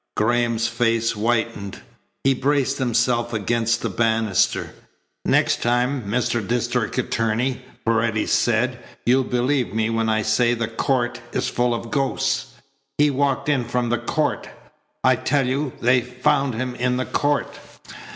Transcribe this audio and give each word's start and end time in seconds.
Graham's 0.17 0.67
face 0.67 1.11
whitened. 1.11 1.79
He 2.23 2.33
braced 2.33 2.79
himself 2.79 3.33
against 3.33 3.83
the 3.83 3.89
banister. 3.89 4.73
"Next 5.25 5.61
time, 5.61 6.09
Mr. 6.09 6.41
District 6.47 6.97
Attorney," 6.97 7.61
Paredes 7.85 8.31
said, 8.31 8.79
"you'll 9.05 9.23
believe 9.23 9.75
me 9.75 9.91
when 9.91 10.09
I 10.09 10.23
say 10.23 10.55
the 10.55 10.67
court 10.67 11.21
is 11.33 11.49
full 11.49 11.75
of 11.75 11.91
ghosts. 11.91 12.47
He 12.97 13.11
walked 13.11 13.47
in 13.47 13.63
from 13.63 13.89
the 13.89 13.99
court. 13.99 14.49
I 15.03 15.17
tell 15.17 15.45
you 15.45 15.73
they 15.81 16.01
found 16.01 16.55
him 16.55 16.73
in 16.73 16.97
the 16.97 17.05
court." 17.05 17.55